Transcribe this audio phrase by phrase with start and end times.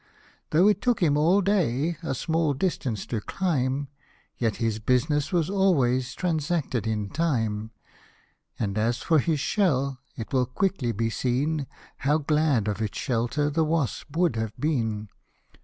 [0.49, 3.87] Though it took him all day a small distance to climb.
[4.35, 7.69] Yet his business was always transacted in time;
[8.57, 11.67] And, as for his shell, it will quickly be seen
[11.97, 15.09] How glad of its shelter the wasp would have been.